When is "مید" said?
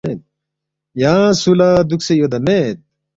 2.45-2.77